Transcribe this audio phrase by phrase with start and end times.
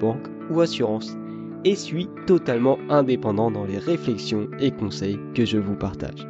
[0.00, 1.16] banque ou assurance,
[1.64, 6.26] et suis totalement indépendant dans les réflexions et conseils que je vous partage.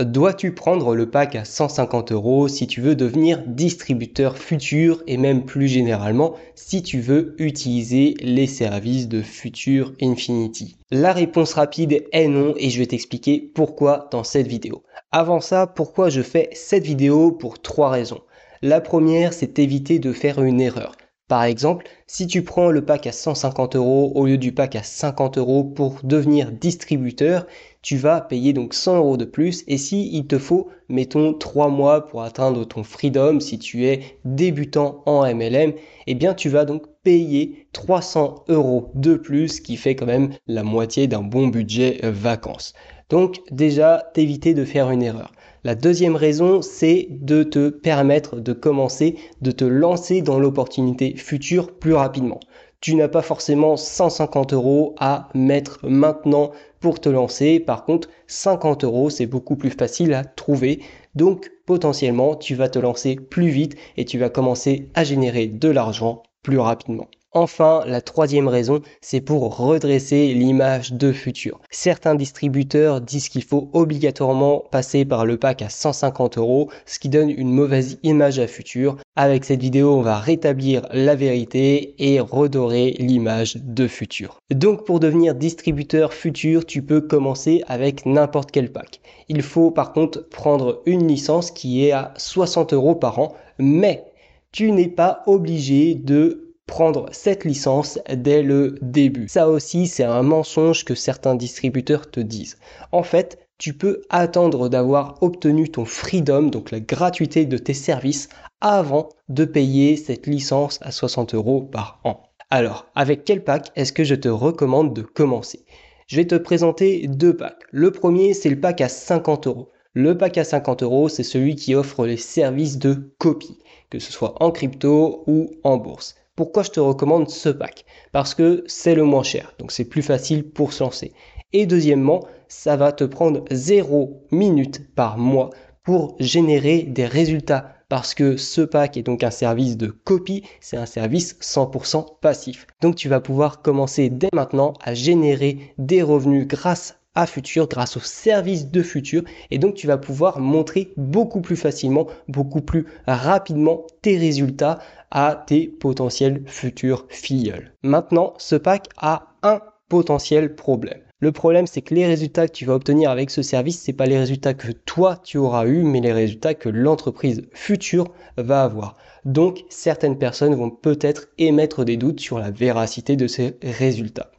[0.00, 5.44] Dois-tu prendre le pack à 150 euros si tu veux devenir distributeur futur et même
[5.44, 10.76] plus généralement si tu veux utiliser les services de Future Infinity?
[10.90, 14.82] La réponse rapide est non et je vais t'expliquer pourquoi dans cette vidéo.
[15.12, 17.30] Avant ça, pourquoi je fais cette vidéo?
[17.30, 18.20] Pour trois raisons.
[18.66, 20.96] La première, c'est éviter de faire une erreur.
[21.28, 24.82] Par exemple, si tu prends le pack à 150 euros au lieu du pack à
[24.82, 27.46] 50 euros pour devenir distributeur,
[27.82, 29.64] tu vas payer donc 100 euros de plus.
[29.66, 34.00] Et si il te faut, mettons 3 mois pour atteindre ton freedom, si tu es
[34.24, 35.74] débutant en MLM,
[36.06, 40.62] eh bien tu vas donc payer 300 euros de plus, qui fait quand même la
[40.62, 42.72] moitié d'un bon budget euh, vacances.
[43.10, 45.32] Donc déjà, t'éviter de faire une erreur.
[45.64, 51.72] La deuxième raison, c'est de te permettre de commencer, de te lancer dans l'opportunité future
[51.72, 52.40] plus rapidement.
[52.80, 57.60] Tu n'as pas forcément 150 euros à mettre maintenant pour te lancer.
[57.60, 60.82] Par contre, 50 euros, c'est beaucoup plus facile à trouver.
[61.14, 65.70] Donc, potentiellement, tu vas te lancer plus vite et tu vas commencer à générer de
[65.70, 67.08] l'argent plus rapidement.
[67.36, 71.60] Enfin, la troisième raison, c'est pour redresser l'image de futur.
[71.68, 77.08] Certains distributeurs disent qu'il faut obligatoirement passer par le pack à 150 euros, ce qui
[77.08, 78.98] donne une mauvaise image à futur.
[79.16, 84.38] Avec cette vidéo, on va rétablir la vérité et redorer l'image de futur.
[84.52, 89.00] Donc pour devenir distributeur futur, tu peux commencer avec n'importe quel pack.
[89.28, 94.04] Il faut par contre prendre une licence qui est à 60 euros par an, mais
[94.52, 99.28] tu n'es pas obligé de prendre cette licence dès le début.
[99.28, 102.58] Ça aussi, c'est un mensonge que certains distributeurs te disent.
[102.92, 108.28] En fait, tu peux attendre d'avoir obtenu ton freedom, donc la gratuité de tes services,
[108.60, 112.20] avant de payer cette licence à 60 euros par an.
[112.50, 115.64] Alors, avec quel pack est-ce que je te recommande de commencer?
[116.06, 117.62] Je vais te présenter deux packs.
[117.70, 119.70] Le premier, c'est le pack à 50 euros.
[119.94, 123.58] Le pack à 50 euros, c'est celui qui offre les services de copie,
[123.90, 126.16] que ce soit en crypto ou en bourse.
[126.36, 127.84] Pourquoi je te recommande ce pack?
[128.10, 131.12] Parce que c'est le moins cher, donc c'est plus facile pour se lancer.
[131.52, 135.50] Et deuxièmement, ça va te prendre 0 minutes par mois
[135.84, 140.76] pour générer des résultats parce que ce pack est donc un service de copie, c'est
[140.76, 142.66] un service 100% passif.
[142.80, 147.96] Donc tu vas pouvoir commencer dès maintenant à générer des revenus grâce à Futur grâce
[147.96, 152.86] au service de Futur et donc tu vas pouvoir montrer beaucoup plus facilement, beaucoup plus
[153.06, 154.78] rapidement tes résultats
[155.10, 157.72] à tes potentiels futurs filleuls.
[157.82, 161.00] Maintenant, ce pack a un potentiel problème.
[161.20, 164.06] Le problème, c'est que les résultats que tu vas obtenir avec ce service, c'est pas
[164.06, 168.96] les résultats que toi tu auras eu, mais les résultats que l'entreprise future va avoir.
[169.24, 174.30] Donc, certaines personnes vont peut-être émettre des doutes sur la véracité de ces résultats.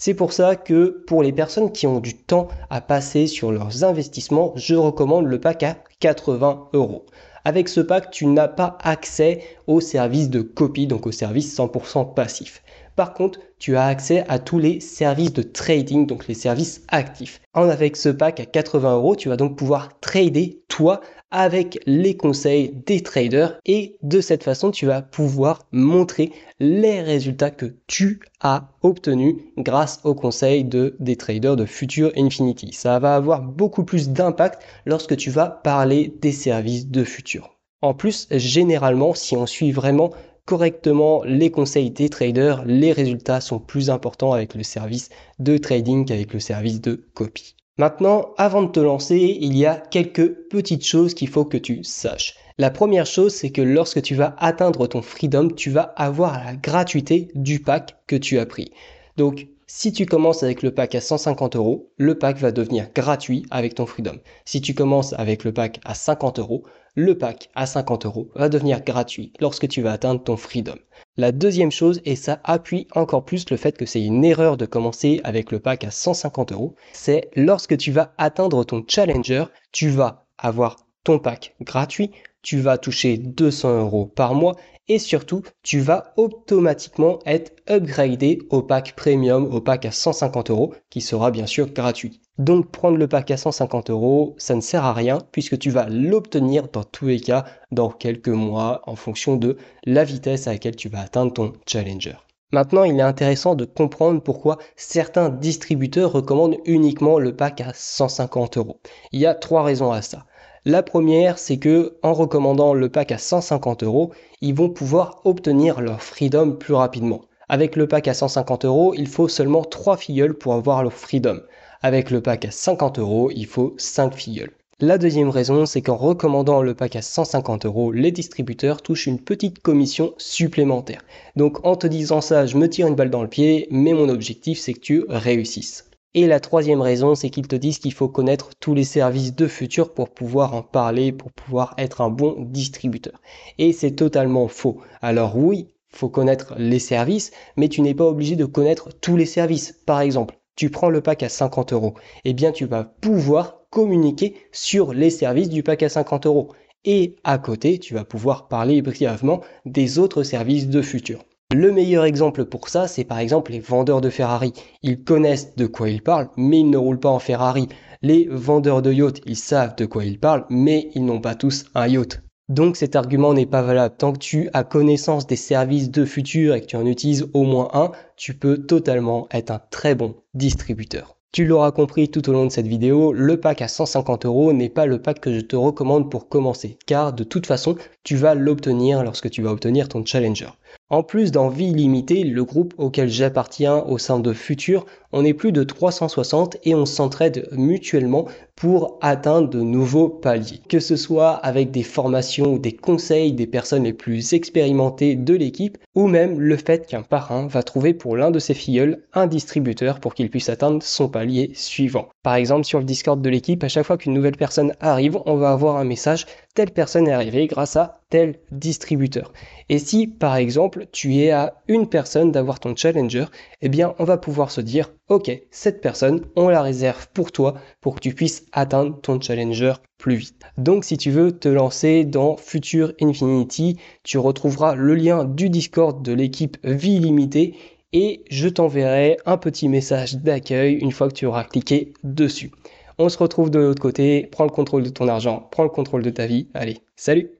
[0.00, 3.82] C'est pour ça que pour les personnes qui ont du temps à passer sur leurs
[3.82, 7.04] investissements, je recommande le pack à 80 euros.
[7.44, 12.14] Avec ce pack, tu n'as pas accès au service de copie, donc au service 100%
[12.14, 12.62] passif.
[12.94, 17.40] Par contre, tu as accès à tous les services de trading, donc les services actifs.
[17.52, 22.16] En avec ce pack à 80 euros, tu vas donc pouvoir trader toi avec les
[22.16, 28.20] conseils des traders et de cette façon, tu vas pouvoir montrer les résultats que tu
[28.40, 32.72] as obtenus grâce aux conseils de, des traders de Future Infinity.
[32.72, 37.58] Ça va avoir beaucoup plus d'impact lorsque tu vas parler des services de Future.
[37.82, 40.10] En plus, généralement, si on suit vraiment
[40.46, 46.06] correctement les conseils des traders, les résultats sont plus importants avec le service de trading
[46.06, 47.54] qu'avec le service de copie.
[47.78, 51.84] Maintenant, avant de te lancer, il y a quelques petites choses qu'il faut que tu
[51.84, 52.34] saches.
[52.58, 56.56] La première chose, c'est que lorsque tu vas atteindre ton freedom, tu vas avoir la
[56.56, 58.72] gratuité du pack que tu as pris.
[59.16, 63.44] Donc, si tu commences avec le pack à 150 euros, le pack va devenir gratuit
[63.50, 64.16] avec ton Freedom.
[64.44, 66.64] Si tu commences avec le pack à 50 euros,
[66.98, 70.74] le pack à 50 euros va devenir gratuit lorsque tu vas atteindre ton Freedom.
[71.16, 74.66] La deuxième chose, et ça appuie encore plus le fait que c'est une erreur de
[74.66, 79.90] commencer avec le pack à 150 euros, c'est lorsque tu vas atteindre ton Challenger, tu
[79.90, 82.10] vas avoir ton pack gratuit
[82.42, 84.56] tu vas toucher 200 euros par mois
[84.90, 90.72] et surtout, tu vas automatiquement être upgradé au pack premium, au pack à 150 euros,
[90.88, 92.22] qui sera bien sûr gratuit.
[92.38, 95.88] Donc prendre le pack à 150 euros, ça ne sert à rien puisque tu vas
[95.90, 100.76] l'obtenir dans tous les cas dans quelques mois en fonction de la vitesse à laquelle
[100.76, 102.16] tu vas atteindre ton challenger.
[102.50, 108.56] Maintenant, il est intéressant de comprendre pourquoi certains distributeurs recommandent uniquement le pack à 150
[108.56, 108.80] euros.
[109.12, 110.24] Il y a trois raisons à ça.
[110.64, 114.10] La première, c'est que en recommandant le pack à 150 euros,
[114.40, 117.22] ils vont pouvoir obtenir leur freedom plus rapidement.
[117.48, 121.40] Avec le pack à 150 euros, il faut seulement 3 filleuls pour avoir leur freedom.
[121.80, 124.50] Avec le pack à 50 euros, il faut 5 filleuls.
[124.80, 129.20] La deuxième raison, c'est qu'en recommandant le pack à 150 euros, les distributeurs touchent une
[129.20, 131.02] petite commission supplémentaire.
[131.36, 134.08] Donc en te disant ça, je me tire une balle dans le pied, mais mon
[134.08, 135.87] objectif, c'est que tu réussisses.
[136.14, 139.46] Et la troisième raison, c'est qu'ils te disent qu'il faut connaître tous les services de
[139.46, 143.20] futur pour pouvoir en parler, pour pouvoir être un bon distributeur.
[143.58, 144.80] Et c'est totalement faux.
[145.02, 149.26] Alors oui, faut connaître les services, mais tu n'es pas obligé de connaître tous les
[149.26, 149.72] services.
[149.84, 151.94] Par exemple, tu prends le pack à 50 euros,
[152.24, 156.52] eh bien tu vas pouvoir communiquer sur les services du pack à 50 euros.
[156.84, 161.24] Et à côté, tu vas pouvoir parler brièvement des autres services de futur.
[161.54, 164.52] Le meilleur exemple pour ça, c'est par exemple les vendeurs de Ferrari.
[164.82, 167.68] Ils connaissent de quoi ils parlent, mais ils ne roulent pas en Ferrari.
[168.02, 171.64] Les vendeurs de yachts, ils savent de quoi ils parlent, mais ils n'ont pas tous
[171.74, 172.20] un yacht.
[172.50, 173.94] Donc cet argument n'est pas valable.
[173.96, 177.44] Tant que tu as connaissance des services de futur et que tu en utilises au
[177.44, 181.16] moins un, tu peux totalement être un très bon distributeur.
[181.30, 184.70] Tu l'auras compris tout au long de cette vidéo, le pack à 150 euros n'est
[184.70, 188.34] pas le pack que je te recommande pour commencer, car de toute façon, tu vas
[188.34, 190.48] l'obtenir lorsque tu vas obtenir ton challenger.
[190.90, 195.52] En plus d'Envie illimitée, le groupe auquel j'appartiens au sein de Futur, on est plus
[195.52, 198.26] de 360 et on s'entraide mutuellement
[198.56, 200.60] pour atteindre de nouveaux paliers.
[200.68, 205.34] Que ce soit avec des formations ou des conseils des personnes les plus expérimentées de
[205.34, 209.26] l'équipe, ou même le fait qu'un parrain va trouver pour l'un de ses filleuls un
[209.26, 212.08] distributeur pour qu'il puisse atteindre son palier suivant.
[212.22, 215.36] Par exemple, sur le Discord de l'équipe, à chaque fois qu'une nouvelle personne arrive, on
[215.36, 216.26] va avoir un message
[216.58, 219.32] telle personne est arrivée grâce à tel distributeur.
[219.68, 223.26] Et si, par exemple, tu es à une personne d'avoir ton challenger,
[223.62, 227.54] eh bien, on va pouvoir se dire, ok, cette personne, on la réserve pour toi
[227.80, 230.42] pour que tu puisses atteindre ton challenger plus vite.
[230.56, 236.04] Donc, si tu veux te lancer dans Future Infinity, tu retrouveras le lien du Discord
[236.04, 237.54] de l'équipe Vie Limitée
[237.92, 242.50] et je t'enverrai un petit message d'accueil une fois que tu auras cliqué dessus.
[242.98, 244.26] On se retrouve de l'autre côté.
[244.32, 246.48] Prends le contrôle de ton argent, prends le contrôle de ta vie.
[246.54, 247.30] Allez, salut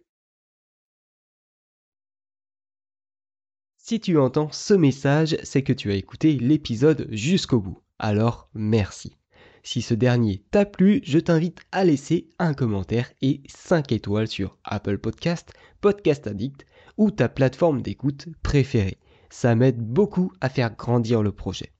[3.77, 7.79] Si tu entends ce message, c'est que tu as écouté l'épisode jusqu'au bout.
[7.99, 9.17] Alors, merci.
[9.63, 14.59] Si ce dernier t'a plu, je t'invite à laisser un commentaire et 5 étoiles sur
[14.63, 16.67] Apple Podcast, Podcast Addict
[16.99, 18.99] ou ta plateforme d'écoute préférée.
[19.31, 21.73] Ça m'aide beaucoup à faire grandir le projet.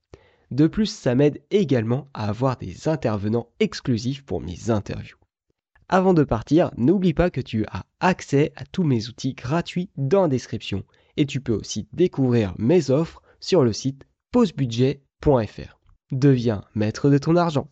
[0.51, 5.19] De plus, ça m'aide également à avoir des intervenants exclusifs pour mes interviews.
[5.89, 10.23] Avant de partir, n'oublie pas que tu as accès à tous mes outils gratuits dans
[10.23, 10.85] la description
[11.17, 15.79] et tu peux aussi découvrir mes offres sur le site pausebudget.fr.
[16.13, 17.71] Deviens maître de ton argent.